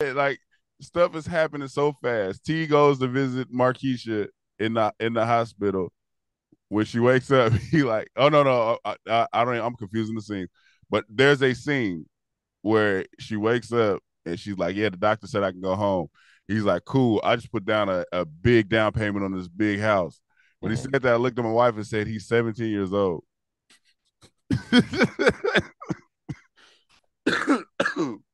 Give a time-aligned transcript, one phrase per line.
[0.00, 0.38] like
[0.80, 2.44] stuff is happening so fast.
[2.44, 4.28] T goes to visit Marquisha
[4.58, 5.92] in the in the hospital.
[6.68, 9.56] When she wakes up, he like, oh no no, I, I, I don't.
[9.56, 10.46] I'm confusing the scene,
[10.90, 12.06] but there's a scene
[12.62, 16.08] where she wakes up and she's like, yeah, the doctor said I can go home.
[16.46, 17.20] He's like, cool.
[17.24, 20.20] I just put down a, a big down payment on this big house.
[20.60, 20.92] When he Mhm.
[20.92, 23.24] said that, I looked at my wife and said he's 17 years old.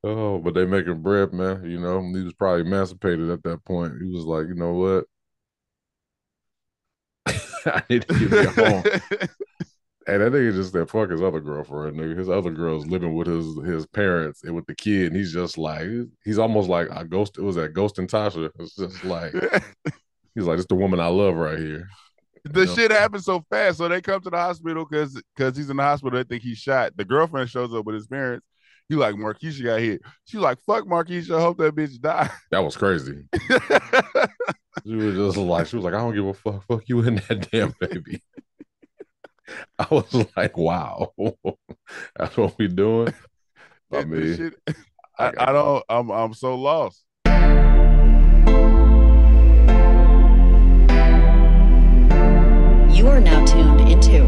[0.05, 1.69] Oh, but they making bread, man.
[1.69, 4.01] You know, he was probably emancipated at that point.
[4.01, 5.05] He was like, you know what?
[7.65, 8.83] I need to get me home.
[10.07, 12.17] And that nigga just said fuck his other girlfriend, nigga.
[12.17, 15.57] His other girl's living with his his parents and with the kid, and he's just
[15.57, 15.87] like
[16.23, 17.37] he's almost like a ghost.
[17.39, 18.51] It was that Ghost and Tasha.
[18.59, 19.33] It's just like
[20.35, 21.87] he's like, it's the woman I love right here.
[22.43, 22.75] the You know?
[22.75, 23.79] shit happens so fast.
[23.79, 26.17] So they come to the hospital because because he's in the hospital.
[26.17, 26.95] They think he's shot.
[26.95, 28.45] The girlfriend shows up with his parents.
[28.87, 30.01] He like Marquisha got hit.
[30.25, 31.37] She's like, "Fuck Marquisha.
[31.37, 33.25] I hope that bitch die." That was crazy.
[34.85, 36.63] She was just like, she was like, I don't give a fuck.
[36.67, 38.21] Fuck you and that damn baby.
[39.79, 41.13] I was like, wow,
[42.15, 43.13] that's what we doing.
[43.91, 44.53] I mean, shit,
[45.17, 45.83] I, I, I don't.
[45.89, 47.03] I'm I'm so lost.
[52.95, 54.23] You are now tuned into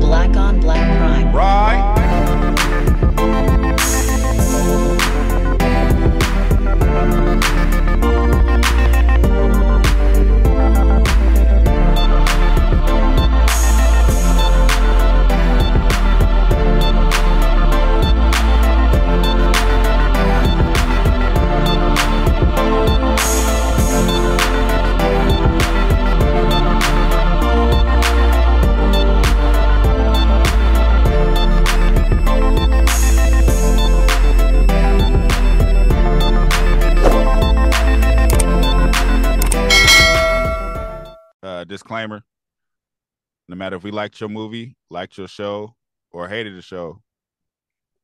[0.00, 1.32] Black on Black Prime.
[1.34, 1.85] Right.
[41.66, 42.22] Disclaimer:
[43.48, 45.74] No matter if we liked your movie, liked your show,
[46.12, 47.02] or hated the show,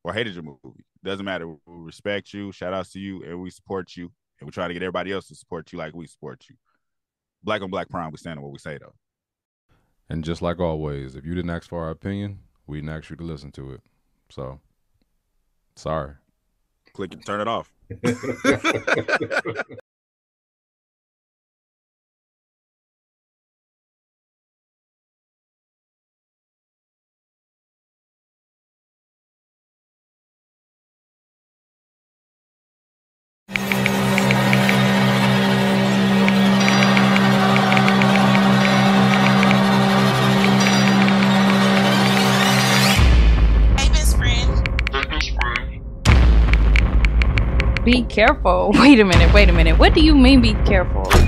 [0.05, 1.47] or hated your movie, doesn't matter.
[1.49, 2.53] We respect you.
[2.53, 5.29] Shout outs to you, and we support you, and we try to get everybody else
[5.29, 6.57] to support you like we support you.
[7.43, 8.95] Black on Black Prime, we stand on what we say though.
[10.09, 13.17] and just like always, if you didn't ask for our opinion, we didn't ask you
[13.17, 13.81] to listen to it.
[14.31, 14.61] So,
[15.77, 16.15] sorry.
[16.95, 17.73] Click and turn it off.
[48.13, 48.73] careful.
[48.81, 49.79] Wait a minute, wait a minute.
[49.79, 51.27] What do you mean be careful?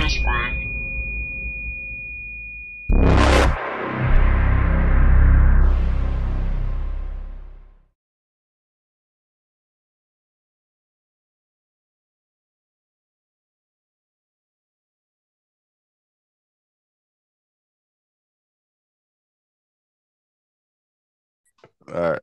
[21.89, 22.21] All right.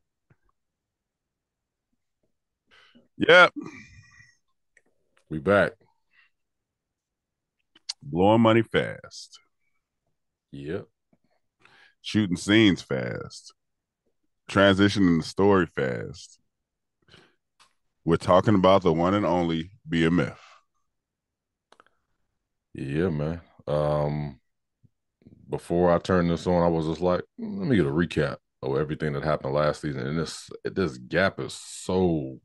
[3.17, 3.53] Yep.
[5.31, 5.71] We back.
[8.03, 9.39] Blowing money fast.
[10.51, 10.87] Yep.
[12.01, 13.53] Shooting scenes fast.
[14.49, 16.37] Transitioning the story fast.
[18.03, 20.35] We're talking about the one and only BMF.
[22.73, 23.39] Yeah, man.
[23.67, 24.41] Um,
[25.49, 28.35] before I turned this on, I was just like, "Mm, let me get a recap
[28.61, 30.05] of everything that happened last season.
[30.07, 32.41] And this this gap is so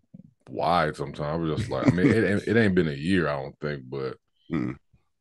[0.48, 1.20] wide sometimes.
[1.20, 3.58] I was just like, I mean, it, ain't- it ain't been a year, I don't
[3.60, 4.16] think, but
[4.52, 4.76] Mm.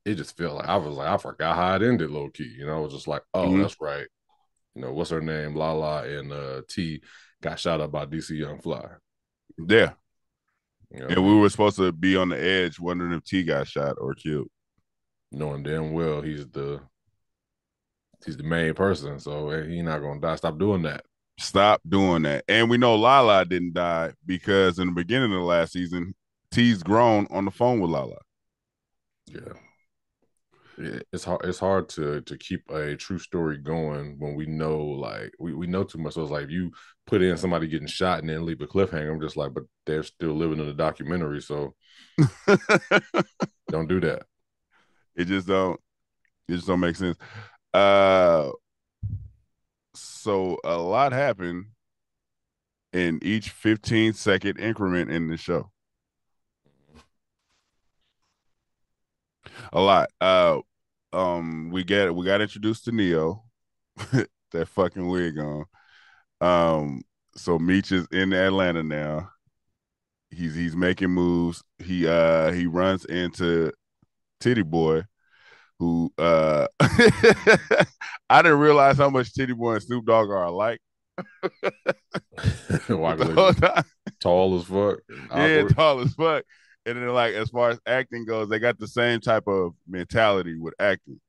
[0.05, 2.53] it just felt like I was like, I forgot how it ended low key.
[2.57, 3.61] You know, I was just like, oh, Mhm.
[3.63, 4.07] that's right.
[4.75, 5.55] You know, what's her name?
[5.55, 7.01] Lala and uh T
[7.41, 8.85] got shot up by DC Young Fly.
[9.57, 9.93] Yeah.
[10.91, 13.67] You know, And we were supposed to be on the edge wondering if T got
[13.67, 14.47] shot or killed.
[15.31, 16.79] knowing damn well he's the
[18.25, 20.35] he's the main person, so eh, he not gonna die.
[20.35, 21.03] Stop doing that.
[21.37, 22.45] Stop doing that.
[22.47, 26.15] And we know Lala didn't die because in the beginning of the last season,
[26.51, 28.17] T's grown on the phone with Lala.
[29.27, 29.53] Yeah.
[30.77, 31.45] It's hard.
[31.45, 35.67] It's hard to to keep a true story going when we know like we, we
[35.67, 36.15] know too much.
[36.15, 36.71] So it's like if you
[37.07, 39.09] put in somebody getting shot and then leave a cliffhanger.
[39.09, 41.75] I'm just like, but they're still living in the documentary, so
[43.69, 44.23] don't do that.
[45.15, 45.79] it just don't
[46.47, 47.17] it just don't make sense.
[47.73, 48.49] Uh
[49.95, 51.67] so a lot happened
[52.93, 55.71] in each 15 second increment in the show.
[59.73, 60.09] a lot.
[60.21, 60.59] Uh,
[61.13, 63.43] um, we get we got introduced to Neo,
[64.51, 65.65] that fucking wig on.
[66.41, 67.01] Um,
[67.35, 69.29] so Meech is in Atlanta now.
[70.29, 71.63] He's he's making moves.
[71.79, 73.71] He uh he runs into
[74.39, 75.03] Titty Boy,
[75.79, 76.67] who uh
[78.29, 80.79] I didn't realize how much Titty Boy and Snoop Dogg are alike.
[82.87, 83.83] Why The they whole time.
[84.19, 84.99] tall as fuck.
[85.35, 86.43] yeah, tall as fuck.
[86.85, 90.57] And then like as far as acting goes, they got the same type of mentality
[90.57, 91.19] with acting.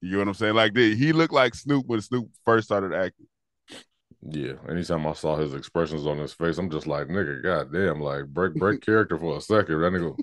[0.00, 0.54] You know what I'm saying?
[0.54, 3.26] Like they, he looked like Snoop when Snoop first started acting.
[4.22, 4.54] Yeah.
[4.68, 8.54] Anytime I saw his expressions on his face, I'm just like, nigga, goddamn, like break
[8.54, 9.80] break character for a second.
[9.80, 10.16] That nigga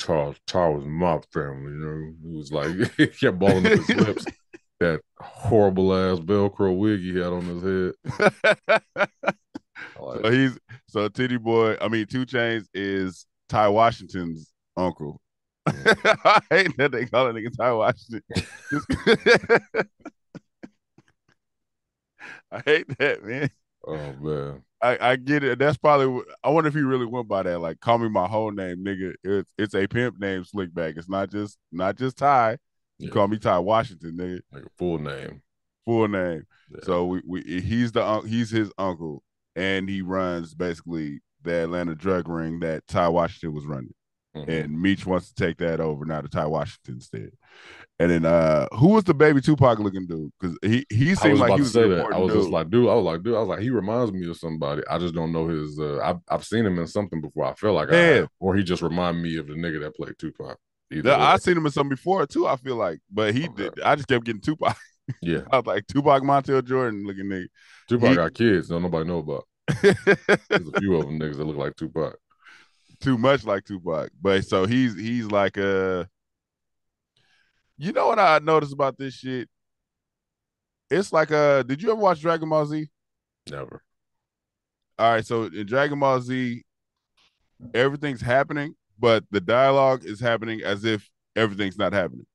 [0.00, 2.12] Charles, Charles my family, you know.
[2.22, 4.24] He was like he kept balling up his lips.
[4.80, 7.92] That horrible ass Velcro wig he had on his head.
[10.00, 10.58] Like, so he's
[10.88, 11.76] so Titty Boy.
[11.82, 15.20] I mean, 2 Chainz is Ty Washington's uncle.
[15.66, 18.22] I hate that they call it nigga Ty Washington.
[22.50, 23.50] I hate that man.
[23.86, 24.62] oh man.
[24.82, 25.58] I, I get it.
[25.58, 26.06] That's probably.
[26.06, 27.58] what- I wonder if he really went by that.
[27.60, 29.14] Like, call me my whole name, nigga.
[29.22, 30.96] It's it's a pimp name, Slickback.
[30.96, 32.58] It's not just not just Ty.
[32.98, 33.12] You Yeah.
[33.14, 34.40] call me Ty Washington, nigga.
[34.52, 35.42] Like a full name.
[35.86, 36.44] Full name.
[36.72, 36.80] Yeah.
[36.84, 39.22] So we, we he's the he's his uncle,
[39.56, 43.94] and he runs basically the Atlanta drug ring that Ty Washington was running,
[44.36, 44.48] Mhm.
[44.48, 47.30] and Meech wants to take that over now to Ty Washington instead.
[47.98, 50.30] And then uh who was the baby Tupac looking dude?
[50.40, 52.12] Because he he I seemed like he was say that.
[52.12, 52.88] I was just like, dude.
[52.88, 53.34] I was like, dude.
[53.34, 54.82] I was like, he reminds me of somebody.
[54.88, 55.78] I just don't know his.
[55.80, 57.44] uh I've I've seen him in something before.
[57.46, 57.96] I feel like Yeah.
[58.14, 58.28] have.
[58.38, 60.56] or he just remind me of the nigga that played Tupac.
[60.92, 62.46] Either The- I seen him in something before too.
[62.46, 63.64] I feel like, but he Okay.
[63.64, 63.80] did.
[63.82, 64.76] I just kept getting Tupac.
[65.22, 67.46] yeah, I was like Tupac Montel Jordan looking nigga.
[67.88, 68.68] Tupac He- got kids.
[68.68, 69.44] Don't nobody know about.
[69.82, 72.16] There's a few of them niggas that look like Tupac.
[73.00, 76.04] Too much like Tupac, but so he's he's like uh
[77.78, 79.48] You know what I noticed about this shit?
[80.90, 82.88] It's like uh did you ever watch Dragon Ball Z?
[83.50, 83.82] Never.
[84.98, 86.62] All right, so in Dragon Ball Z,
[87.72, 92.26] everything's happening, but the dialogue is happening as if everything's not happening.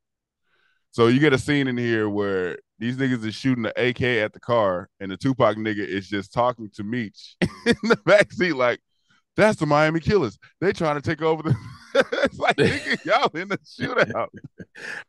[0.89, 4.33] So you get a scene in here where these niggas is shooting the AK at
[4.33, 8.79] the car, and the Tupac nigga is just talking to Meech in the backseat, like,
[9.35, 10.37] that's the Miami Killers.
[10.61, 11.55] They trying to take over the.
[12.23, 14.27] it's like nigga, y'all in the shootout.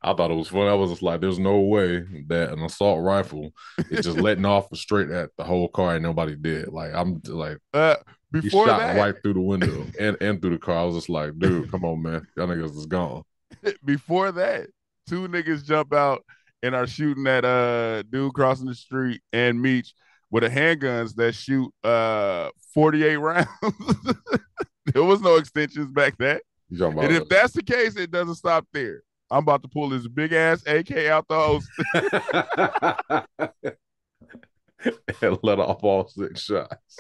[0.03, 0.69] I thought it was funny.
[0.69, 3.53] I was just like, there's no way that an assault rifle
[3.91, 6.69] is just letting off straight at the whole car and nobody did.
[6.69, 7.97] Like I'm like Uh,
[8.41, 10.79] he shot that, right through the window and, and through the car.
[10.79, 12.27] I was just like, dude, come on, man.
[12.37, 13.23] Y'all niggas is gone.
[13.85, 14.69] before that,
[15.09, 16.25] two niggas jump out
[16.63, 19.95] and are shooting at uh dude crossing the street and Meech
[20.31, 23.49] with the handguns that shoot uh 48 rounds.
[24.93, 26.41] there was no extensions back then.
[26.71, 29.03] And if that's the case, it doesn't stop there.
[29.31, 31.69] I'm about to pull this big ass AK out the host.
[35.23, 36.99] and let off all six shots.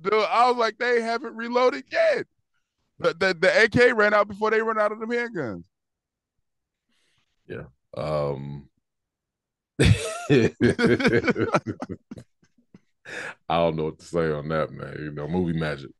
[0.00, 2.26] Dude, I was like, they haven't reloaded yet.
[2.98, 5.64] The, the, the AK ran out before they run out of the handguns.
[7.48, 7.64] Yeah.
[7.96, 8.68] Um
[13.48, 14.96] I don't know what to say on that, man.
[14.98, 15.90] You know, movie magic.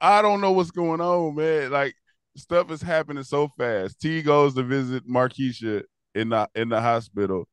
[0.00, 1.70] I don't know what's going on, man.
[1.70, 1.94] Like
[2.36, 4.00] stuff is happening so fast.
[4.00, 5.82] T goes to visit Markeisha
[6.14, 7.48] in the in the hospital.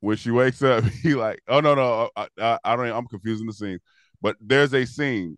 [0.00, 2.86] When she wakes up, he like, oh no no, I, I, I don't.
[2.86, 3.78] I'm confusing the scene,
[4.20, 5.36] but there's a scene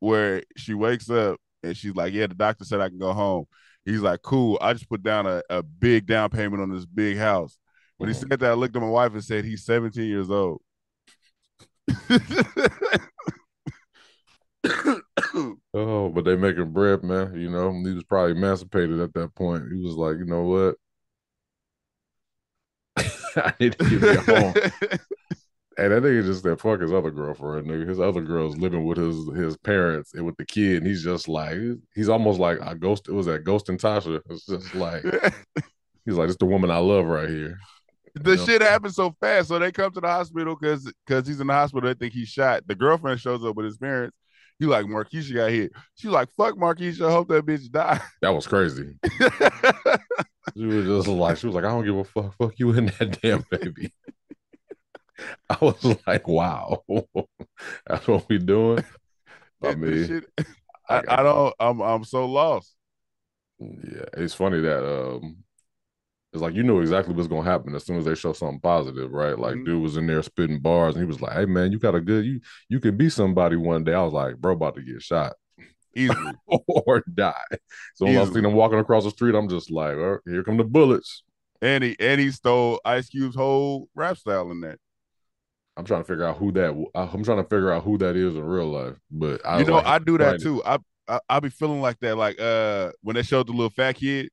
[0.00, 3.46] where she wakes up and she's like, yeah, the doctor said I can go home.
[3.84, 4.58] He's like, cool.
[4.60, 7.56] I just put down a, a big down payment on this big house.
[7.98, 10.60] When he said that, I looked at my wife and said he's 17 years old.
[15.74, 17.38] Oh, but they making bread, man.
[17.38, 19.64] You know, he was probably emancipated at that point.
[19.72, 20.76] He was like, you know what?
[23.36, 24.54] I need to get me home.
[25.78, 27.86] And that nigga just that fuck his other girlfriend, nigga.
[27.86, 31.28] His other girl's living with his his parents and with the kid, and he's just
[31.28, 31.58] like
[31.94, 33.08] he's almost like a ghost.
[33.08, 34.22] It was that Ghost and Tasha.
[34.30, 35.04] It's just like
[36.06, 37.58] he's like, it's the woman I love right here.
[38.22, 39.48] The shit happens so fast.
[39.48, 41.88] So they come to the hospital because because he's in the hospital.
[41.88, 42.66] They think he's shot.
[42.66, 44.16] The girlfriend shows up with his parents.
[44.58, 45.72] He like Marquisha got hit.
[45.96, 47.08] She's like, "Fuck Marquisha.
[47.08, 48.96] I hope that bitch die." That was crazy.
[50.56, 52.34] She was just like, she was like, I don't give a fuck.
[52.38, 53.92] Fuck you and that damn baby.
[55.50, 56.82] I was like, wow,
[57.86, 58.84] that's what we doing.
[59.62, 60.46] I mean, shit-
[60.88, 61.54] I I, I don't.
[61.58, 62.74] I'm I'm so lost.
[63.58, 65.38] yeah, it's funny that um,
[66.36, 69.10] it's like you know exactly what's gonna happen as soon as they show something positive,
[69.12, 69.38] right?
[69.38, 69.64] Like Mhm.
[69.64, 72.00] dude was in there spitting bars, and he was like, "Hey man, you got a
[72.00, 75.02] good you you could be somebody one day." I was like, "Bro, about to get
[75.02, 75.34] shot."
[75.96, 76.34] easily.
[76.46, 77.32] or die.
[77.94, 78.34] So when I Easily.
[78.42, 81.22] seen him walking across the street, I'm just like, oh, here come the bullets.
[81.62, 84.78] and he and he stole Ice Cube's whole rap style in that.
[85.76, 86.70] I'm trying to figure out who that.
[86.94, 88.96] I'm trying to figure out who that is in real life.
[89.10, 90.62] But I you know, like, I do that too.
[90.64, 90.78] I,
[91.08, 92.16] I I be feeling like that.
[92.16, 94.28] Like uh, when they showed the little fat kid,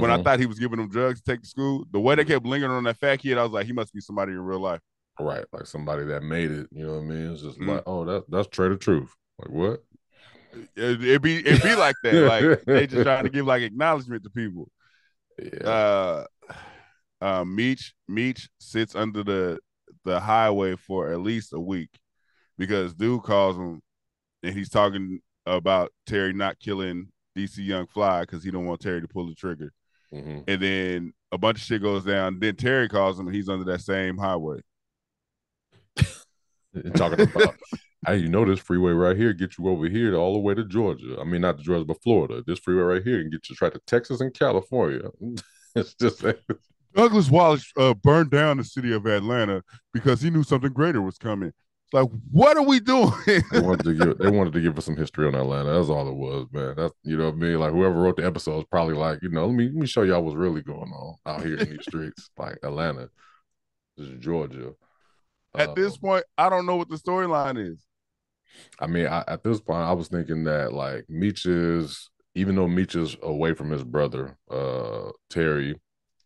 [0.00, 0.24] when I Mhm.
[0.24, 2.72] thought he was giving them drugs to take to school, the way they kept lingering
[2.72, 4.80] on that fat kid, I was like, he must be somebody in real life.
[5.20, 6.68] right, like somebody that made it.
[6.70, 7.32] You know what I mean?
[7.32, 7.68] It's just Mhm.
[7.68, 9.14] like, oh, that that's Trader Truth.
[9.40, 9.84] Like what?
[10.76, 12.26] It, it be it be like that.
[12.26, 14.70] Like they just trying to give like acknowledgement to people.
[15.38, 15.68] Yeah.
[15.68, 16.26] Uh,
[17.20, 19.58] uh, Meech Meech sits under the
[20.04, 21.90] the highway for at least a week
[22.56, 23.80] because dude calls him
[24.42, 29.00] and he's talking about Terry not killing DC Young Fly because he don't want Terry
[29.00, 29.72] to pull the trigger.
[30.12, 30.44] Mhm.
[30.48, 32.38] And then a bunch of shit goes down.
[32.40, 34.60] Then Terry calls him and he's under that same highway.
[36.94, 37.56] Talking about,
[38.06, 40.64] hey, you know this freeway right here get you over here all the way to
[40.64, 41.16] Georgia.
[41.20, 42.42] I mean, not to Georgia, but Florida.
[42.46, 45.10] This freeway right here can get you straight to Texas and California.
[45.74, 46.24] it's just
[46.94, 49.62] Douglas Wallace uh, burned down the city of Atlanta
[49.92, 51.52] because he knew something greater was coming.
[51.92, 53.12] Like, what are we doing?
[53.26, 55.72] they wanted to give they wanted to give us some history on Atlanta.
[55.72, 56.74] That's all it was, man.
[56.76, 57.58] That's you know what I mean.
[57.60, 60.02] Like whoever wrote the episode was probably like, you know, let me let me show
[60.02, 63.08] y'all what's really going on out here in these streets, like Atlanta,
[63.96, 64.72] this is Georgia.
[65.54, 67.78] At this Um, point, I don't know what the storyline is.
[68.80, 72.68] I mean, I, at this point, I was thinking that like Meech is, even though
[72.68, 75.80] Meech is away from his brother, uh, Terry,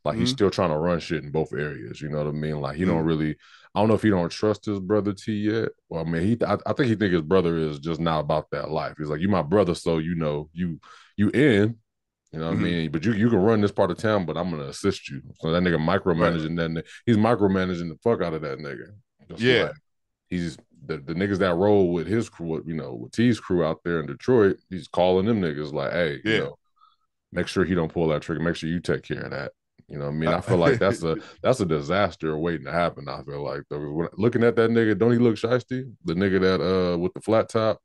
[0.05, 0.33] like he's Mhm.
[0.33, 2.01] still trying to run shit in both areas.
[2.01, 2.61] You know what I mean?
[2.61, 3.07] Like he don't Mhm.
[3.07, 3.37] really.
[3.75, 5.71] I don't know if he don't trust his brother T yet.
[5.89, 6.37] Well, I mean, he.
[6.45, 8.95] I, I think he think his brother is just not about that life.
[8.99, 10.79] He's like, you my brother, so you know you
[11.17, 11.79] you in.
[12.33, 12.61] You know what Mhm.
[12.61, 12.91] I mean?
[12.91, 15.23] But you you can run this part of town, but I'm gonna assist you.
[15.41, 16.69] So that nigga micromanaging that.
[16.71, 18.93] ni- He's micromanaging the fuck out of that nigga.
[19.29, 19.63] Just Yeah.
[19.65, 19.75] like,
[20.29, 23.65] he's the, the niggas that roll with his crew, with, you know, with T's crew
[23.65, 24.57] out there in Detroit.
[24.69, 26.33] He's calling them niggas like, hey, Yeah.
[26.33, 26.59] you know,
[27.33, 28.43] make sure he don't pull that trigger.
[28.43, 29.53] Make sure you take care of that.
[29.93, 30.29] You know what I mean?
[30.31, 33.11] I feel like that's a that's a disaster waiting to happen.
[33.11, 35.93] I feel like though, when, looking at that nigga, don't he look shisty?
[36.07, 37.79] The nigga that uh with the flat top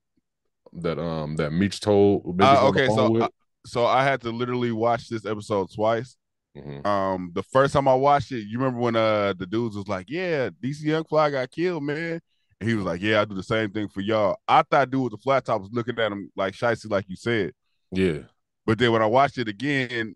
[0.71, 3.23] that um that Meech told Uh, okay, so.
[3.23, 3.29] I,
[3.65, 6.15] so I had to literally watch this episode twice.
[6.55, 6.87] Mhm.
[6.87, 10.05] Um, the first time I watched it, you remember when uh the dudes was like,
[10.09, 12.21] "Yeah, DC Young Fly got killed, man,"
[12.61, 15.03] and he was like, "Yeah, I do the same thing for y'all." I thought dude
[15.03, 17.51] with the flat top was looking at him like shicey, like you said.
[17.91, 18.19] Yeah.
[18.65, 20.15] But then when I watched it again,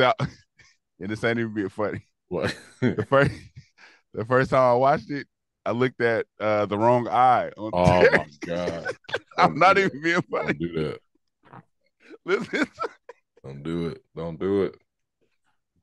[0.00, 0.14] out,
[1.00, 2.04] and this ain't even being funny.
[2.28, 2.56] What?
[2.80, 3.30] The first,
[4.14, 5.26] the first time I watched it,
[5.64, 7.50] I looked at uh the wrong eye.
[7.56, 8.96] Oh my god.
[9.38, 10.54] I'm not even being funny.
[10.54, 10.98] Don't do that.
[12.24, 12.66] Listen,
[13.44, 14.02] Don't do it.
[14.16, 14.74] Don't do it.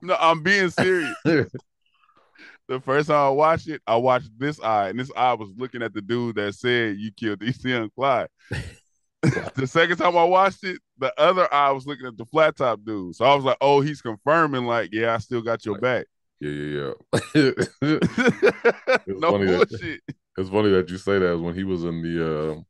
[0.02, 1.16] no, I'm being serious.
[1.24, 5.82] the first time I watched it, I watched this eye, and this eye was looking
[5.82, 8.26] at the dude that said you killed DC Young Fly.
[9.54, 12.80] the second time I watched it, the other eye was looking at the flat top
[12.84, 13.14] dude.
[13.16, 16.06] So I was like, oh, he's confirming, like, yeah, I still got your Like, back.
[16.40, 16.92] yeah, yeah,
[17.34, 17.98] yeah.
[19.06, 20.00] no funny that-
[20.38, 22.60] It's funny that you say that when he was in the uh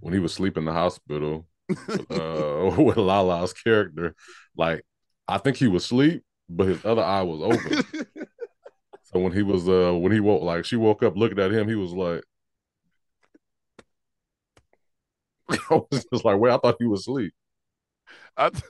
[0.00, 4.14] when he was sleeping in the hospital uh with Lala's character.
[4.56, 4.84] Like
[5.26, 7.84] I think he was asleep, but his other eye was open.
[9.04, 11.68] so when he was uh when he woke like she woke up looking at him,
[11.68, 12.22] he was like
[15.70, 17.32] I was just like, wait, I thought he was asleep.
[18.36, 18.60] I, t-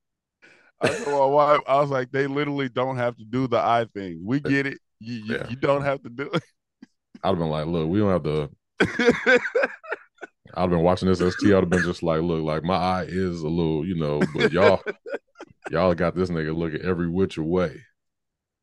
[0.80, 3.86] I told my wife, I was like, they literally don't have to do the eye
[3.94, 4.20] thing.
[4.24, 4.78] We get it.
[5.00, 5.48] You, you, Yeah.
[5.48, 6.42] you don't have to do it.
[7.24, 8.50] I'd have been like, look, we don't have to.
[10.54, 11.52] I'd have been watching this ST.
[11.52, 14.52] I'd have been just like, look, like my eye is a little, you know, but
[14.52, 14.82] y'all,
[15.70, 17.82] y'all got this nigga looking every which way.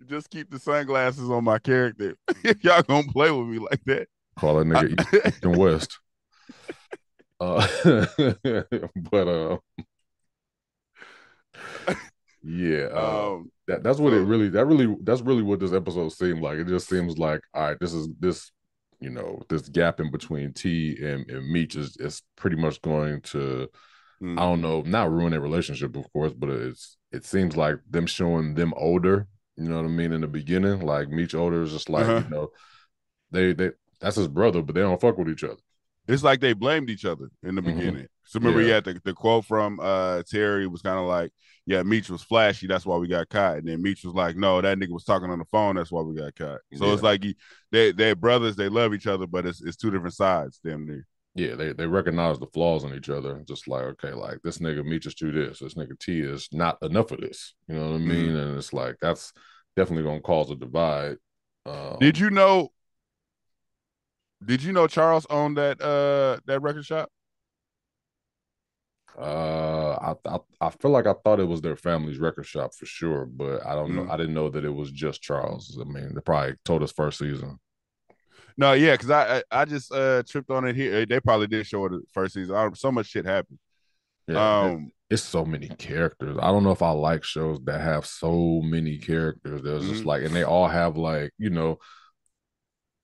[0.08, 2.16] Just keep the sunglasses on my character.
[2.62, 4.08] y'all gonna play with me like that.
[4.38, 6.00] Call that nigga East, East West.
[7.40, 7.68] Uh,
[9.12, 9.58] but uh,
[12.44, 16.10] yeah, uh, Um, that that's what it really that really that's really what this episode
[16.10, 16.58] seemed like.
[16.58, 18.52] It just seems like all right, this is this
[19.00, 23.22] you know this gap in between T and, and Meech is is pretty much going
[23.22, 23.68] to
[24.22, 27.80] mm, I don't know, not ruin their relationship, of course, but it's it seems like
[27.90, 29.28] them showing them older.
[29.58, 30.14] You know what I mean?
[30.14, 32.24] In the beginning, like Meech older is just like Uh-huh.
[32.24, 32.50] you know,
[33.32, 35.58] they they that's his brother, but they don't fuck with each other.
[36.08, 37.76] It's like they blamed each other in the Mhm.
[37.76, 38.08] beginning.
[38.26, 38.68] So remember, Yeah.
[38.68, 41.32] you had the, the quote from uh Terry was kind of like,
[41.66, 44.62] "Yeah, Meech was flashy, that's why we got caught." And then Meech was like, "No,
[44.62, 47.24] that nigga was talking on the phone, that's why we got caught." So it's like
[47.24, 47.34] you,
[47.72, 50.60] they they're brothers, they love each other, but it's it's two different sides.
[50.64, 51.06] Damn near.
[51.36, 53.44] Yeah, they they recognize the flaws in each other.
[53.48, 56.78] Just like okay, like this nigga Meech is to this, this nigga T is not
[56.82, 57.54] enough of this.
[57.68, 58.10] You know what I Mm-hmm.
[58.10, 58.36] mean?
[58.36, 59.34] And it's like that's
[59.76, 61.18] definitely gonna cause a divide.
[61.66, 62.72] Um, Did you know?
[64.46, 67.10] Did you know Charles owned that uh that record shop?
[69.18, 69.94] Uh,
[70.26, 73.26] I, I I feel like I thought it was their family's record shop for sure,
[73.26, 73.96] but I don't Mm.
[73.96, 74.06] know.
[74.10, 75.78] I didn't know that it was just Charles.
[75.80, 77.60] I mean, they probably told us first season.
[78.58, 81.06] No, yeah, because I, I I just uh tripped on it here.
[81.06, 82.56] They probably did show it first season.
[82.56, 83.60] I, so much shit happened.
[84.28, 86.38] Yeah, um, it's so many characters.
[86.42, 89.62] I don't know if I like shows that have so many characters.
[89.62, 90.06] There's just Mhm.
[90.06, 91.78] like, and they all have like, you know,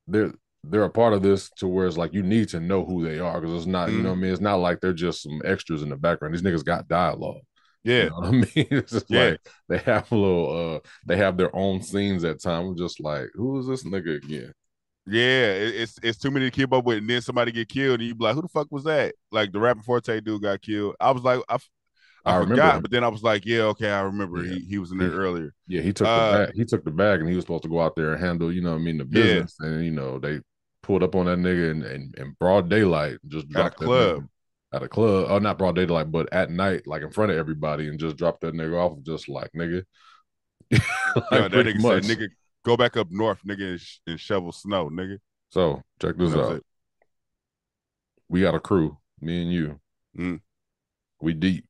[0.07, 3.03] they're they're a part of this to where it's like you need to know who
[3.03, 5.23] they are because it's not, you know, what I mean, it's not like they're just
[5.23, 6.33] some extras in the background.
[6.33, 7.41] These niggas got dialogue.
[7.83, 8.45] yeah, You know what I mean?
[8.55, 9.29] It's just Yeah.
[9.31, 9.39] like
[9.69, 12.69] they have a little uh they have their own scenes at times.
[12.69, 14.53] I'm just like, who is this nigga again?
[15.07, 15.53] yeah.
[15.53, 18.13] It's it's too many to keep up with, and then somebody get killed, and you
[18.15, 20.95] be like, "Who the fuck was that?" Like the rapper Forte dude got killed.
[20.99, 21.57] I was like, I,
[22.23, 22.81] I, forgot, him.
[22.83, 24.43] but then I was like, "Yeah, okay, I remember.
[24.43, 24.53] Yeah.
[24.53, 26.55] He he was in there He- earlier." Yeah, he took Uh, the bag.
[26.55, 28.61] He took the bag and he was supposed to go out there and handle, you
[28.61, 29.23] know what I mean, the Yeah.
[29.23, 29.55] business.
[29.59, 30.39] And you know, they
[30.83, 33.85] pulled up on that nigga in, in, in broad daylight, just At a dropped that
[33.85, 34.17] club.
[34.17, 34.27] nigga
[34.73, 35.27] At a club.
[35.29, 38.41] Oh, not broad daylight, but at night, like in front of everybody, and just dropped
[38.41, 39.83] that nigga off just like nigga.
[41.15, 42.05] Like, Yeah, that nigga much.
[42.05, 42.29] said, "Nigga,
[42.63, 45.17] go back up north, nigga, and, sh- and shovel snow, nigga."
[45.49, 46.55] So check this out.
[46.57, 46.63] it.
[48.29, 49.79] We got a crew, me and you.
[50.17, 50.39] Mm.
[51.21, 51.65] We deep.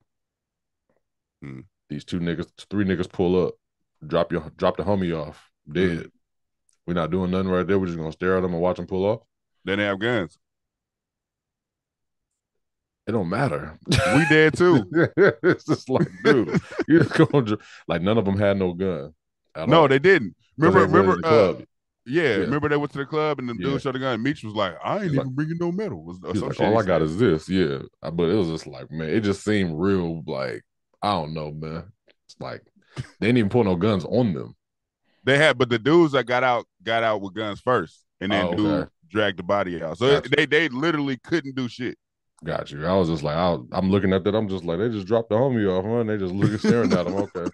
[1.44, 1.64] Mm.
[1.90, 3.56] These two niggas, three niggas pull up,
[4.06, 5.90] drop your drop the homie off, dead.
[6.06, 6.12] Mm.
[6.88, 7.78] We're not doing nothing right there.
[7.80, 9.22] We're just gonna stare at them and watch them pull off.
[9.66, 10.38] Then they have guns.
[13.08, 13.78] It don't matter.
[13.88, 14.86] We dead too.
[15.44, 17.58] it's just like, dude, you just going to
[17.88, 19.14] like none of them had no gun.
[19.68, 19.88] No, all.
[19.88, 20.36] they didn't.
[20.58, 21.54] Remember, they remember, uh,
[22.06, 22.36] yeah, Yeah.
[22.38, 23.72] remember they went to the club and the Yeah.
[23.72, 24.22] dude showed the gun.
[24.22, 26.84] Meech was like, "I ain't He's even like- bringing no medal." Was like, all I
[26.84, 27.80] got is this, yeah.
[28.02, 30.24] But it was just like, man, it just seemed real.
[30.26, 30.62] Like
[31.02, 31.92] I don't know, man.
[32.28, 32.62] It's like
[33.20, 34.56] they didn't even pull no guns on them.
[35.24, 38.46] They had, but the dudes that got out got out with guns first, and then
[38.48, 38.90] Oh, dude okay.
[39.10, 39.98] dragged the body out.
[39.98, 40.30] So Gotcha.
[40.36, 41.98] they they literally couldn't do shit.
[42.44, 42.86] Got you.
[42.88, 44.34] I was just like, I, I'm looking at that.
[44.34, 45.98] I'm just like, they just dropped the homie off, huh?
[46.00, 47.14] And they just looking staring at him.
[47.36, 47.52] Okay,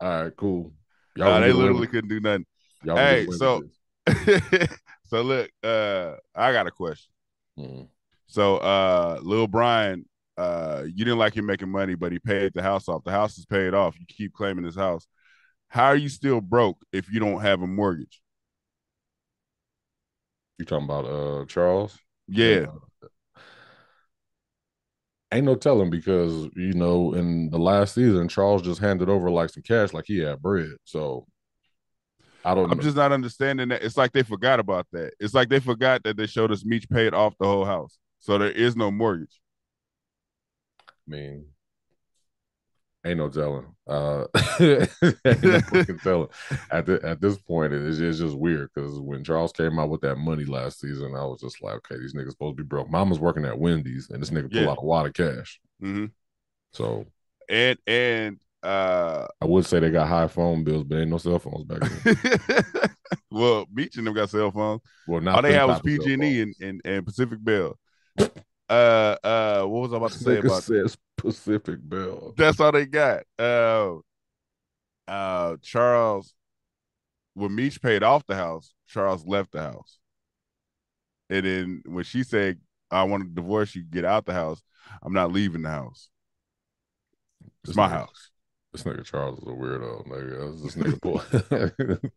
[0.00, 0.72] all right, cool.
[1.16, 2.46] Nah, gonna they literally couldn't do nothing.
[2.84, 3.64] y'all Hey, so-
[5.08, 7.10] so look, uh, I got a question.
[7.58, 7.88] Mm.
[8.28, 10.04] So uh Lil Brian,
[10.36, 13.02] uh, you didn't like him making money, but he paid the house off.
[13.04, 13.98] The house is paid off.
[13.98, 15.06] You keep claiming his house.
[15.68, 18.20] How are you still broke if you don't have a mortgage?
[20.58, 21.98] you talking about uh Charles?
[22.26, 22.66] Yeah.
[25.30, 29.50] Ain't no telling because you know in the last season Charles just handed over like
[29.50, 30.72] some cash like he had bread.
[30.84, 31.26] So
[32.44, 32.82] I don't I'm know.
[32.82, 33.82] just not understanding that.
[33.82, 35.12] It's like they forgot about that.
[35.20, 37.98] It's like they forgot that they showed us Meech paid off the whole house.
[38.20, 39.38] So there is no mortgage.
[40.88, 41.46] I mean,
[43.04, 43.66] ain't no telling.
[43.86, 44.26] Uh,
[44.60, 46.28] ain't no fucking telling.
[46.70, 50.00] At the, at this point, it's, it's just weird because when Charles came out with
[50.02, 52.90] that money last season, I was just like, okay, these niggas supposed to be broke.
[52.90, 54.70] Mama's working at Wendy's, and this nigga pull Yeah.
[54.70, 55.60] out a lot of cash.
[55.80, 56.06] hmm
[56.72, 57.06] So
[57.48, 61.38] And and uh I would say they got high phone bills, but ain't no cell
[61.38, 62.90] phones back then.
[63.30, 64.80] well, Meech and them got cell phones.
[65.06, 67.78] Well, not All they had was cell PG&E E and, and, and Pacific Bell.
[68.68, 72.34] Uh uh what was I about to say about says Pacific Bell.
[72.36, 73.24] that's all they got.
[73.38, 73.96] Uh
[75.06, 76.34] uh Charles
[77.34, 79.98] when Meech paid off the house, Charles left the house.
[81.30, 82.58] And then when she said,
[82.90, 84.62] I want to divorce you, get out the house,
[85.02, 86.08] I'm not leaving the house.
[87.64, 88.30] It's my house.
[88.72, 90.62] This nigga Charles is a weirdo, nigga.
[90.62, 91.20] This nigga boy.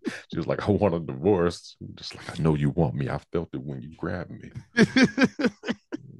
[0.31, 1.77] she was like, I want a divorce.
[1.95, 3.09] Just like, I know you want me.
[3.09, 4.51] I felt it when you grabbed me.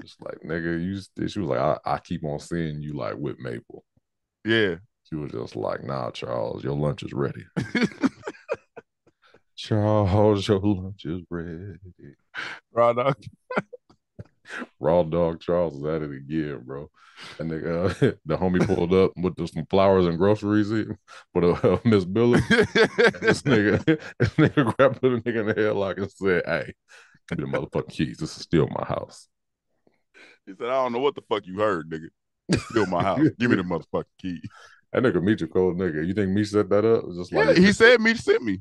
[0.02, 1.28] Just like, nigga, you.
[1.28, 3.84] She was like, I, I keep on seeing you like with Maple.
[4.46, 4.76] yeah.
[5.10, 7.44] She was just like, Nah, Charles, your lunch is ready.
[9.56, 11.76] Charles, your lunch is ready.
[12.74, 13.16] Dog.
[14.80, 16.90] Raw dog Charles is at it again, bro.
[17.40, 20.98] And nigga, uh, the homie pulled up with the, some flowers and groceries in
[21.34, 22.40] for the uh, Miss Billy.
[22.50, 23.84] this nigga,
[24.20, 26.74] this nigga grabbed the nigga in the headlock and said, "Hey,
[27.30, 28.18] give me the motherfucking keys.
[28.18, 29.28] This is still my house."
[30.46, 32.10] He said, I don't know what the fuck you heard, nigga.
[32.50, 33.20] It's still my house.
[33.40, 34.42] Give me the motherfucking key.
[34.92, 36.06] That nigga Meech a cold nigga.
[36.06, 37.06] You think Meech set that up?
[37.16, 38.60] Just like Yeah, he said Meech sent me.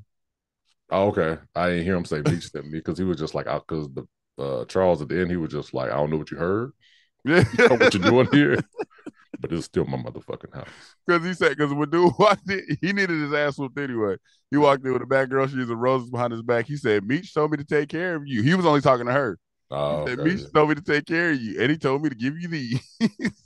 [0.91, 1.39] Oh, okay.
[1.55, 4.07] I didn't hear him say Meech sent me because he was just like, because the
[4.39, 6.73] uh, Charles at the end, he was just like, I don't know what you heard,
[7.25, 7.45] Yeah.
[7.59, 8.59] know what you're doing here,
[9.41, 10.69] but it's still my motherfucking house.
[11.07, 14.17] Because he said, because when dude walked in, he needed his ass whooped anyway.
[14.51, 16.67] He walked in with a bad girl, she's a roses behind his back.
[16.67, 18.43] He said, Meech told me to take care of you.
[18.43, 19.39] He was only talking to her.
[19.71, 21.61] Oh, He said, okay, Meech told me to take care of you.
[21.61, 22.81] And he told me to give you these.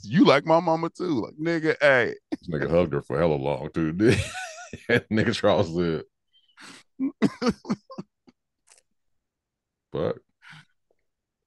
[0.02, 1.22] you like my mama too.
[1.22, 2.14] Like, nigga, hey.
[2.30, 3.92] This nigga hugged her for hella long too.
[4.88, 6.02] Nigga Charles said,
[9.92, 10.18] but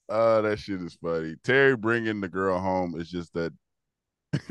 [0.10, 1.36] Oh, that shit is funny.
[1.44, 3.54] Terry bringing the girl home is just that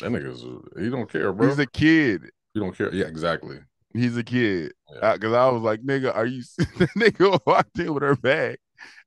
[0.00, 0.42] That nigga's
[0.78, 1.48] he don't care, bro.
[1.48, 2.22] He's a kid.
[2.54, 2.92] he don't care.
[2.94, 3.58] Yeah, exactly.
[3.94, 4.72] He's a kid.
[4.94, 5.14] Yeah.
[5.14, 6.42] Because I was like, nigga, are you?
[6.98, 8.58] nigga walked in with her bag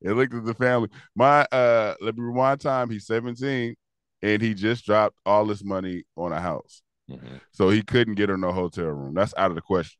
[0.03, 0.89] and looked at the family.
[1.15, 2.89] My uh, let me rewind time.
[2.89, 3.75] He's 17,
[4.23, 7.39] and he just dropped all this money on a house, Mhm.
[7.51, 9.13] so he couldn't get her no hotel room.
[9.13, 9.99] That's out of the question.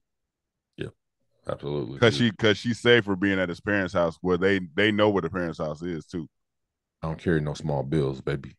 [1.50, 1.94] Absolutely.
[1.96, 5.10] Because she, because she's safe for being at his parents' house, where they they know
[5.10, 6.28] where the parents' house is too.
[7.02, 8.56] I don't carry no small bills, baby.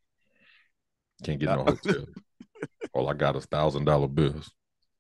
[1.23, 2.07] Can't get no hotel.
[2.93, 4.51] All I got is thousand dollar bills.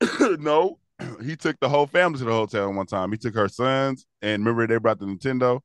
[0.38, 0.78] no,
[1.22, 3.10] he took the whole family to the hotel one time.
[3.10, 5.60] He took her sons, and remember they brought the Nintendo.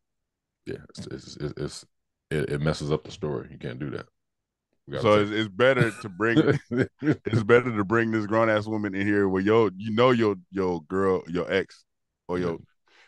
[0.66, 1.86] Yeah, it's it's, it's, it's
[2.32, 3.50] it, it messes up the story.
[3.52, 4.08] You can't do that.
[5.02, 6.60] So it's, it's better to bring
[7.02, 10.36] it's better to bring this grown ass woman in here where yo you know your
[10.52, 11.86] your girl your ex
[12.28, 12.58] or your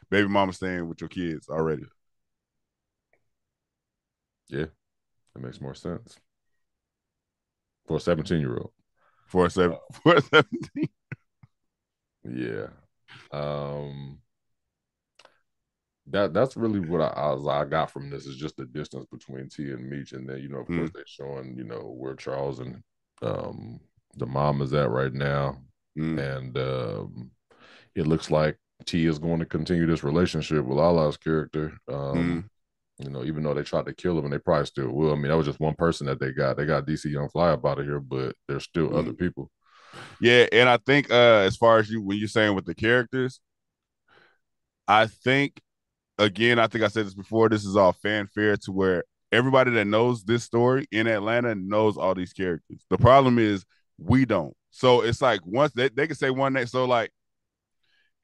[0.09, 1.85] baby mama staying with your kids already.
[4.49, 4.65] Yeah,
[5.33, 6.17] that makes more sense
[7.85, 8.71] for a seventeen year old.
[9.27, 10.89] For a seven for a seventeen.
[12.23, 12.67] Yeah.
[13.31, 14.19] Um
[16.09, 19.49] that that's really what I, I, I got from this is just the distance between
[19.49, 20.77] T and Meech, and then you know, of Mm.
[20.77, 22.81] course, they're showing you know where Charles and
[23.21, 23.79] um
[24.15, 25.57] the mom is at right now,
[25.97, 26.19] Mm.
[26.19, 27.31] and um
[27.95, 31.73] it looks like T is going to continue this relationship with Lala's character.
[31.91, 32.49] Um,
[32.99, 35.11] you know, even though they tried to kill him, and they probably still will.
[35.11, 36.57] I mean, that was just one person that they got.
[36.57, 39.19] They got DC Young Fly up out of here, but there's still other Mm.
[39.19, 39.51] people.
[40.19, 43.39] Yeah, and I think uh as far as you when you're saying with the characters,
[44.87, 45.61] I think
[46.17, 49.85] again, I think I said this before, this is all fanfare to where everybody that
[49.85, 52.83] knows this story in Atlanta knows all these characters.
[52.89, 53.65] The problem is
[53.99, 54.55] we don't.
[54.71, 56.67] So it's like once they, they can say one name.
[56.67, 57.11] So like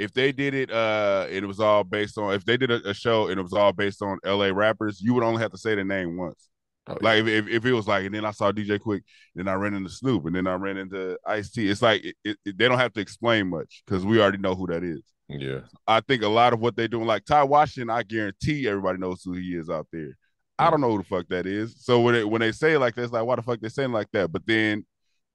[0.03, 2.93] if they did it uh it was all based on if they did a, a
[2.93, 5.75] show and it was all based on LA rappers, you would only have to say
[5.75, 6.49] the name once.
[6.87, 9.01] Oh, Like if, if, if it was like, and then I saw DJ Quik,
[9.35, 11.69] then I ran into Snoop, and then I ran into Ice T.
[11.69, 14.67] It's like it, it, they don't have to explain much because we already know who
[14.67, 15.01] that is.
[15.29, 18.99] yeah, I think a lot of what they're doing, like Ty Washington, I guarantee everybody
[18.99, 20.17] knows who he is out there.
[20.59, 21.75] I don't know who the fuck that is.
[21.83, 24.11] So when it, when they say like this, like why the fuck they saying like
[24.11, 24.31] that?
[24.31, 24.85] But then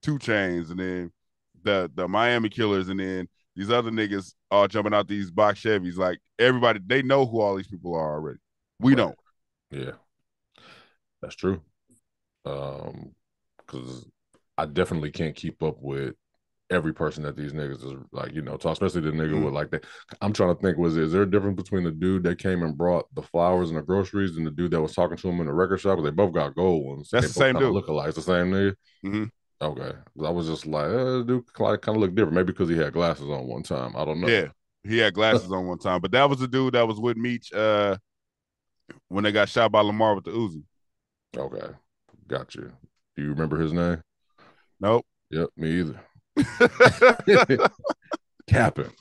[0.03, 1.13] 2 Chainz, and then
[1.63, 3.29] the the Miami Killers, and then
[3.59, 5.97] these other niggas all jumping out these box Chevys.
[5.97, 8.39] Like everybody, they know who all these people are already.
[8.81, 8.99] We Right.
[8.99, 9.19] don't.
[9.71, 9.93] Yeah,
[11.21, 11.61] that's true.
[12.47, 13.11] Um,
[13.59, 14.07] because
[14.57, 16.15] I definitely can't keep up with
[16.71, 19.45] every person that these niggas is like, you know, talk, especially the nigga Mhm.
[19.45, 19.85] with like that.
[20.21, 22.77] I'm trying to think, was is there a difference between the dude that came and
[22.77, 25.47] brought the flowers and the groceries and the dude that was talking to him in
[25.47, 25.99] the record shop?
[26.03, 27.09] They both got gold ones.
[27.11, 27.73] That's the same dude.
[27.73, 28.09] Look alike.
[28.09, 28.75] It's the same nigga.
[29.05, 29.31] Mhm.
[29.61, 29.93] Okay,
[30.25, 32.35] I was just like, uh, dude, kind of looked different.
[32.37, 33.97] Maybe because he had glasses on one time.
[33.97, 34.29] I don't know.
[34.29, 34.49] Yeah,
[34.85, 37.53] he had glasses on one time, but that was the dude that was with Meech
[37.53, 37.97] uh,
[39.09, 40.63] when they got shot by Lamar with the Uzi.
[41.37, 41.75] Okay,
[42.29, 42.73] got you.
[43.17, 44.01] Do you remember his name?
[44.81, 45.05] Nope.
[45.31, 46.01] Yep, me either.
[48.47, 48.93] Capping.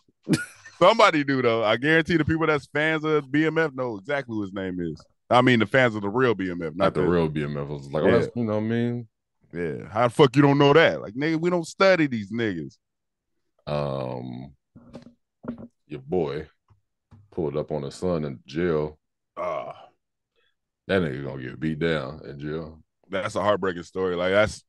[0.80, 1.64] Somebody do though.
[1.64, 5.04] I guarantee the people that's fans of BMF know exactly who his name is.
[5.30, 7.68] I mean, the fans of the real BMF, Not the the real BMF.
[7.68, 8.18] I was like, oh, Yeah.
[8.20, 9.08] that's, you know what I mean?
[9.54, 11.02] Yeah, how the fuck you don't know that?
[11.02, 12.78] Like, nigga, we don't study these niggas.
[13.66, 14.54] Um,
[15.88, 16.48] your boy
[17.32, 18.98] pulled up on his son in jail.
[19.38, 19.88] Ah,
[20.88, 22.82] That nigga gonna get beat down in jail.
[23.10, 24.16] that's a heartbreaking story.
[24.16, 24.64] Like, that's,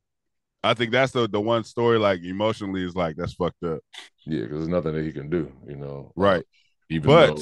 [0.62, 1.98] I think that's the the one story.
[1.98, 3.80] Like, emotionally, is like that's fucked up.
[4.26, 6.12] Yeah, because there's nothing that he can do, you know.
[6.16, 6.44] Right.
[6.90, 7.36] Even But-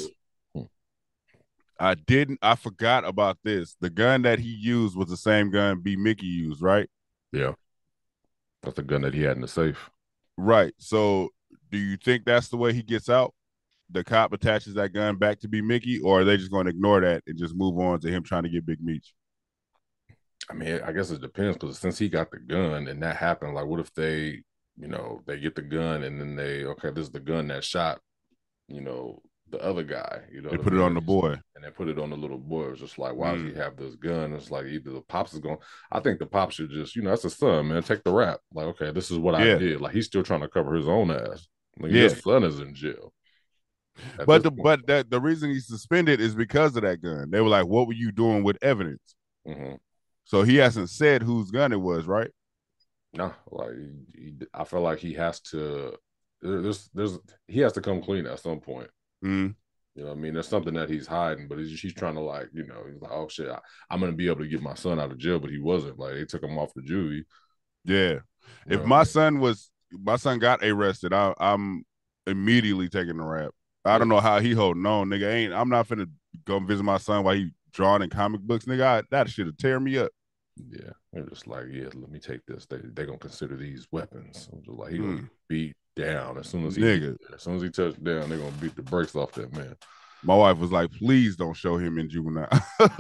[0.55, 0.69] though
[1.79, 2.39] I didn't.
[2.41, 3.77] I forgot about this.
[3.81, 6.89] The gun that he used was the same gun B Mickey used, right?
[7.33, 7.53] Yeah,
[8.63, 9.91] that's the gun that he had in the safe.
[10.37, 10.75] Right.
[10.79, 11.31] So,
[11.71, 13.35] do you think that's the way he gets out?
[13.91, 16.71] The cop attaches that gun back to B Mickey, or are they just going to
[16.71, 19.15] ignore that and just move on to him trying to get Big Meech?
[20.51, 23.55] I mean, I guess it depends because since he got the gun and that happened,
[23.55, 24.43] like, what if they,
[24.77, 27.65] you know, they get the gun and then they, okay, this is the gun that
[27.65, 28.01] shot,
[28.69, 31.39] you know, the other guy, you know, They put it on the boy.
[31.55, 32.71] and they put it on the little boy.
[32.71, 33.51] It's just like, why does Mm.
[33.51, 34.33] he have this gun?
[34.33, 35.59] It's like either the pops is going.
[35.93, 37.83] I think the pops should just, you know, that's his son, man.
[37.83, 38.41] Take the rap.
[38.53, 39.55] Like, okay, this is what Yeah.
[39.55, 39.81] I did.
[39.81, 41.47] Like, he's still trying to cover his own ass.
[41.79, 42.03] Like, Yeah.
[42.05, 43.13] his son is in jail.
[44.19, 44.63] At But the point.
[44.63, 47.31] but that the reason he's suspended is because of that gun.
[47.31, 49.15] They were like, "What were you doing with evidence?"
[49.47, 49.79] Mhm.
[50.25, 52.31] So he hasn't said whose gun it was, right?
[53.15, 53.71] no, like
[54.15, 55.97] he, he- I feel like he has to.
[56.43, 58.91] There's, there's, he has to come clean at some point.
[59.27, 59.55] Mm.
[59.95, 62.21] You know, what I mean, there's something that he's hiding, but he's, he's trying to
[62.21, 63.59] like, you know, he's like, oh shit, I,
[63.91, 65.99] I'm gonna be able to get my son out of jail, but he wasn't.
[65.99, 67.25] Like, they took him off the juvie.
[67.85, 68.19] Yeah.
[68.69, 69.07] you If my I mean?
[69.07, 71.85] son was my son got arrested, I, I'm
[72.27, 73.53] immediately taking the rap.
[73.85, 75.33] I don't know how he holding on, nigga.
[75.33, 76.11] Ain't I'm not finna
[76.45, 78.83] go visit my son while he drawing in comic books, nigga.
[78.83, 80.11] I, that have tear me up.
[80.71, 82.67] Yeah, they're just like, yeah, let me take this.
[82.67, 84.49] They they gonna consider these weapons.
[84.53, 85.29] I'm just like, he gonna Mm.
[85.49, 87.17] beat down as soon as he Nigga.
[87.35, 89.75] as soon as he touched down, they're gonna beat the brakes off that man.
[90.23, 92.49] My wife was like, please don't show him in juvenile.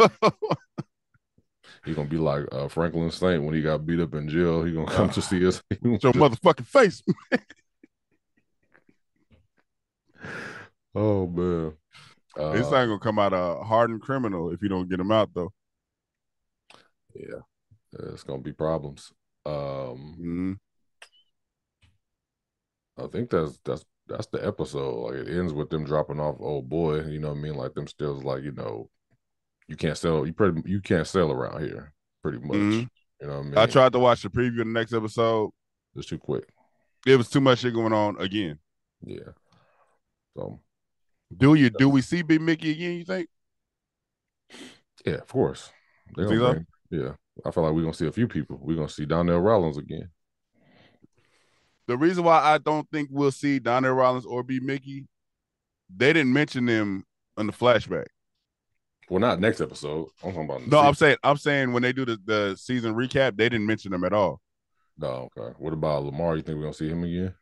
[1.85, 4.65] He gonna be like uh, Franklin Saint when he got beat up in jail.
[4.65, 5.63] He gonna come to see us.
[5.83, 7.01] He just- motherfucking face.
[10.97, 11.73] oh man,
[12.37, 15.31] uh, This ain't gonna come out a hardened criminal if you don't get him out
[15.35, 15.53] though.
[17.15, 17.41] yeah,
[17.93, 19.13] it's gonna be problems.
[19.45, 20.59] Um, Mhm.
[22.99, 24.95] I think that's that's that's the episode.
[24.95, 27.01] Like it ends with them dropping off old boy.
[27.03, 27.55] You know what I mean?
[27.55, 28.89] Like them stills, like you know,
[29.69, 30.27] you can't sell.
[30.27, 31.93] You pretty you can't sell around here.
[32.23, 32.57] Pretty much.
[32.57, 32.89] Mhm.
[33.21, 33.59] You know what I mean?
[33.59, 35.51] I tried to watch the preview of the next episode.
[35.95, 36.49] It's too quick.
[37.07, 38.59] It was too much shit going on again.
[39.03, 39.33] Yeah.
[40.37, 40.61] So
[41.37, 43.29] Do you do we see Big Mickey again, you think?
[45.05, 45.71] yeah, of course.
[46.17, 46.89] They You gonna think so?
[46.91, 47.13] bring- yeah.
[47.45, 48.59] I feel like we're gonna see a few people.
[48.61, 50.11] We're gonna see Donnell Rollins again.
[51.87, 55.07] The reason why I don't think we'll see Donnell Rollins or B Mickey,
[55.95, 57.05] they didn't mention them
[57.39, 58.07] in the flashback.
[59.09, 60.09] Well, not next episode.
[60.25, 60.67] I'm talking about.
[60.67, 63.93] No, I'm saying I'm saying when they do the, the season recap, they didn't mention
[63.93, 64.41] them at all.
[64.99, 65.55] No, okay.
[65.59, 66.37] What about Lamar?
[66.37, 67.35] You think we're gonna see him again?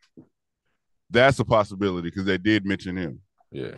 [1.09, 3.21] That's a possibility because they did mention him.
[3.51, 3.75] Yeah,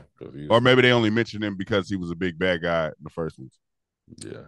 [0.49, 3.11] Or maybe they only mentioned him because he was a big bad guy in the
[3.11, 3.59] first ones.
[4.17, 4.45] yeah.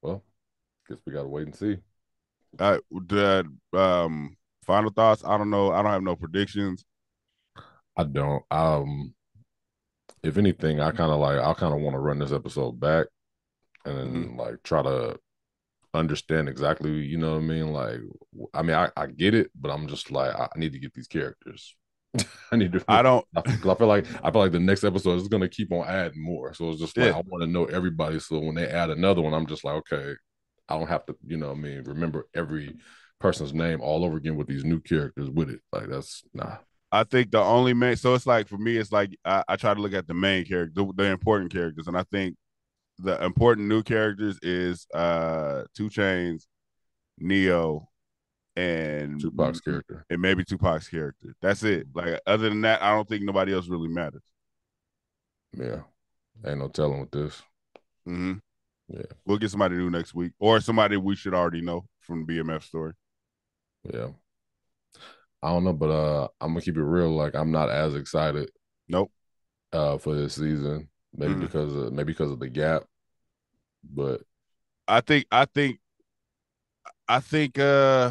[0.00, 0.22] Well,
[0.88, 1.78] guess we gotta wait and see.
[2.58, 5.24] Uh, the um, final thoughts.
[5.24, 5.72] I don't know.
[5.72, 6.84] I don't have no predictions.
[7.96, 8.44] I don't.
[8.50, 9.14] Um,
[10.22, 11.38] if anything, I kind of like.
[11.38, 13.06] I kind of want to run this episode back,
[13.84, 14.36] and then Mm-hmm.
[14.36, 15.18] like try to
[15.94, 16.92] understand exactly.
[16.92, 17.72] You know what I mean?
[17.72, 18.00] Like,
[18.54, 21.08] I mean, I, I get it, but I'm just like, I need to get these
[21.08, 21.76] characters.
[22.52, 22.84] I need to.
[22.88, 23.26] I don't.
[23.36, 25.86] I feel, I feel like I feel like the next episode is gonna keep on
[25.88, 26.54] adding more.
[26.54, 27.14] So it's just like Yeah.
[27.14, 28.20] I want to know everybody.
[28.20, 30.14] So when they add another one, I'm just like, okay,
[30.68, 32.76] I don't have to, you know, what I mean, remember every
[33.20, 35.60] person's name all over again with these new characters with it.
[35.72, 36.56] Like that's nah.
[36.92, 37.96] I think the only main.
[37.96, 40.44] So it's like for me, it's like I, I try to look at the main
[40.44, 42.36] character, the, the important characters, and I think
[42.98, 46.44] the important new characters is uh 2 Chainz,
[47.18, 47.88] Neo,
[48.56, 50.04] and Tupac's character.
[50.10, 51.34] and maybe Tupac's character.
[51.42, 51.88] That's it.
[51.94, 54.22] Like other than that, I don't think nobody else really matters.
[55.52, 55.82] Yeah,
[56.44, 57.42] ain't no telling with this.
[58.04, 58.34] hmm
[58.88, 59.02] Yeah.
[59.24, 62.62] we'll get somebody new next week, or somebody we should already know from the BMF
[62.62, 62.92] story.
[63.92, 64.08] Yeah,
[65.42, 67.10] I don't know, but uh, I'm gonna keep it real.
[67.10, 68.50] Like I'm not as excited
[68.88, 69.10] Nope.
[69.72, 70.88] uh for this season.
[71.14, 71.40] Maybe Mm.
[71.40, 72.84] because of maybe because of the gap,
[73.82, 74.20] but
[74.86, 75.26] I think.
[75.32, 75.80] I think.
[77.08, 77.58] I think.
[77.58, 78.10] uh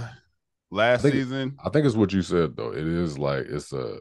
[0.71, 1.57] Last I think- season.
[1.63, 2.71] I think it's what you said though.
[2.73, 3.99] It is like it's a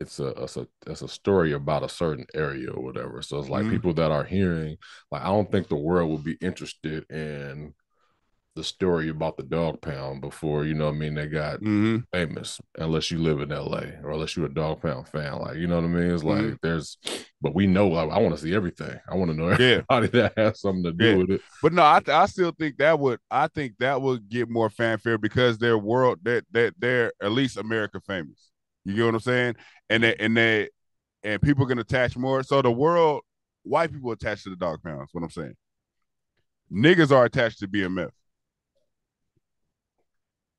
[0.00, 3.22] it's a it's a it's a story about a certain area or whatever.
[3.22, 3.68] So it's like Mhm.
[3.68, 4.76] people that are hearing
[5.10, 7.74] like I don't think the world would be interested in
[8.56, 12.06] the story about the dog pound before, you know what I mean, they got hmm
[12.12, 15.38] famous unless you live in LA or unless you're a dog pound fan.
[15.40, 16.10] Like, you know what I mean?
[16.12, 16.58] It's like Mhm.
[16.62, 16.98] there's
[17.40, 18.98] but we know like I want to see everything.
[19.10, 19.82] I want to know Yeah.
[19.90, 21.16] everybody that has something to do Yeah.
[21.16, 21.42] with it.
[21.60, 25.18] But no, I, I still think that would I think that would get more fanfare
[25.18, 28.50] because they're world that that they're at least America famous.
[28.88, 29.56] You get what I'm saying?
[29.90, 30.68] And they and they
[31.22, 32.42] and people can attach more.
[32.42, 33.22] So the world,
[33.62, 35.10] white people attached to the dog pounds.
[35.12, 35.56] What I'm saying,
[36.72, 38.10] niggas are attached to BMF.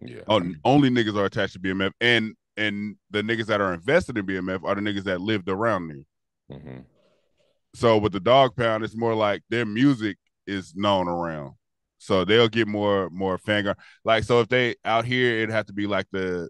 [0.01, 0.21] Yeah.
[0.27, 4.27] Oh, only niggas are attached to BMF, and and the niggas that are invested in
[4.27, 6.57] BMF are the niggas that lived around there.
[6.59, 6.85] Mhm.
[7.73, 11.53] So with the dog pound, it's more like their music is known around.
[11.97, 15.73] So they'll get more more fan like so if they out here it'd have to
[15.73, 16.49] be like the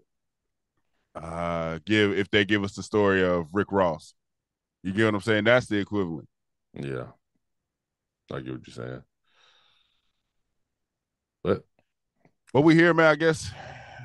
[1.14, 4.14] uh give if they give us the story of Rick Ross.
[4.82, 5.44] You get what I'm saying?
[5.44, 6.28] That's the equivalent.
[6.74, 7.06] Yeah.
[8.32, 9.02] I get what you're saying.
[11.42, 11.64] But
[12.52, 13.50] But we here, man, I guess.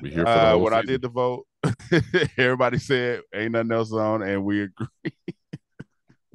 [0.02, 1.46] we here for Uh, when I did the vote,
[2.38, 4.88] everybody said ain't nothing else on, and we agree.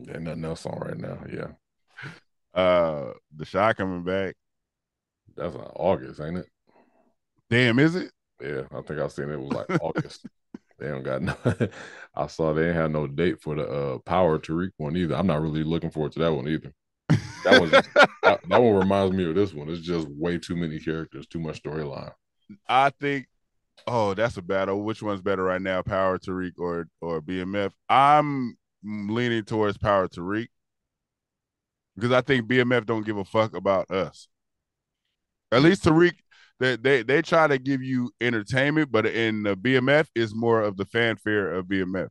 [0.08, 1.18] Ain't nothing else on right now.
[1.30, 1.48] Yeah.
[2.58, 4.36] Uh the shot coming back.
[5.36, 6.46] That's uh, August, ain't it?
[7.48, 8.12] Damn, is it?
[8.40, 8.62] Yeah.
[8.72, 10.26] I think I seen it was like August.
[10.80, 11.36] They don't got no
[12.14, 15.14] I saw they ain't had no date for the uh Power Tariq one either.
[15.14, 16.72] I'm not really looking forward to that one either.
[17.44, 17.70] That was
[18.22, 19.68] that, that one reminds me of this one.
[19.68, 22.12] It's just way too many characters, too much storyline.
[22.68, 23.26] I think.
[23.86, 24.82] Oh, that's a battle.
[24.82, 27.72] Which one's better right now, Power Tariq or or BMF?
[27.88, 30.48] I'm leaning towards Power Tariq
[31.94, 34.28] because I think BMF don't give a fuck about us.
[35.52, 36.14] At least Tariq,
[36.60, 40.76] they they they try to give you entertainment, but in the BMF is more of
[40.76, 42.08] the fanfare of BMF.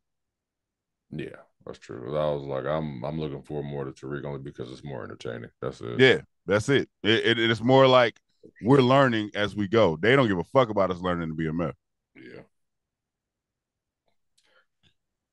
[1.11, 2.17] Yeah, that's true.
[2.17, 5.51] I was like, I'm I'm looking for more to Tariq only because it's more entertaining.
[5.61, 5.99] That's it.
[5.99, 6.89] Yeah, That's it.
[7.03, 7.39] It, it.
[7.39, 8.19] It's more like
[8.63, 9.95] we're learning as we go.
[9.95, 11.75] They don't give a fuck about us learning a meth.
[12.15, 12.41] Yeah.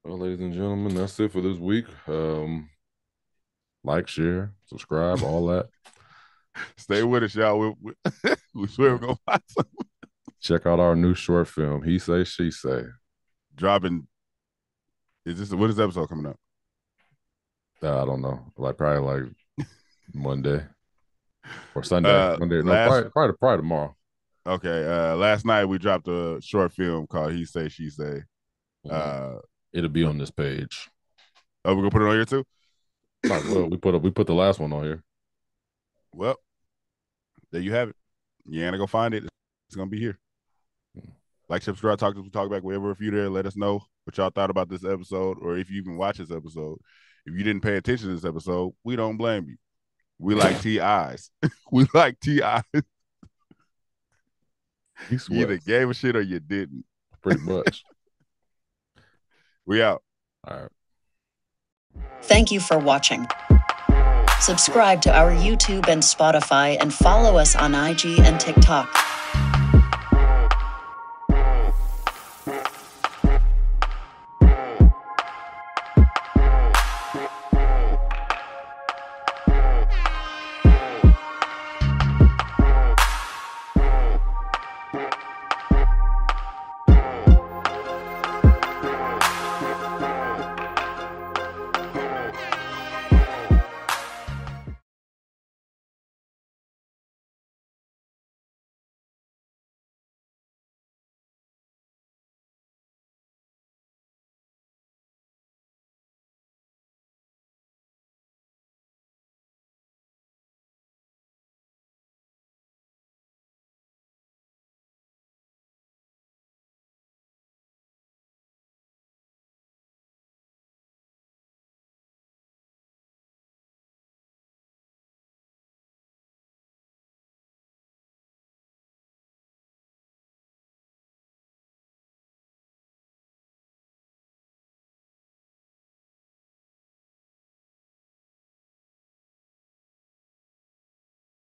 [0.04, 1.86] Well, ladies and gentlemen, that's it for this week.
[2.06, 2.68] Um,
[3.82, 5.66] like, share, subscribe, all that.
[6.76, 7.58] Stay with us, y'all.
[7.58, 7.92] We, we,
[8.56, 9.86] we swear we're gonna find something.
[10.40, 11.82] Check out our new short film.
[11.82, 12.82] He say, she say.
[13.54, 14.06] Dropping.
[15.24, 16.36] Is this what is the episode coming up?
[17.82, 18.52] Uh, I don't know.
[18.56, 19.22] Like probably
[19.58, 19.68] like
[20.14, 20.64] Monday
[21.74, 22.10] or Sunday.
[22.10, 22.62] Uh, Monday.
[22.62, 23.96] No, last- probably, probably probably tomorrow.
[24.46, 24.86] Okay.
[24.86, 28.22] Uh, last night we dropped a short film called "He Say She Say."
[28.86, 28.92] Mhm.
[28.92, 29.38] Uh,
[29.72, 30.88] It'll be on this page.
[31.64, 32.44] oh, we're gonna put it on here too.
[33.24, 33.68] Might as well.
[33.68, 35.02] we put up, we put the last one on here.
[36.12, 36.36] Well,
[37.50, 37.96] there you have it.
[38.48, 39.24] You ain't gonna go find it.
[39.68, 40.18] It's gonna be here.
[40.94, 41.10] Hmm.
[41.48, 42.90] Like, subscribe, talk to us, talk back, wherever.
[42.90, 45.80] If you there, let us know what y'all thought about this episode, or if you
[45.80, 46.78] even watch this episode.
[47.26, 49.56] If you didn't pay attention to this episode, we don't blame you.
[50.18, 51.30] We like TIs.
[51.72, 52.62] we like TIs.
[55.10, 56.86] You either gave a shit or you didn't.
[57.20, 57.84] pretty much.
[59.66, 60.02] We out.
[60.48, 60.70] All right.
[62.22, 63.26] Thank you for watching.
[64.40, 69.05] Subscribe to our YouTube and Spotify and follow us on IG and TikTok.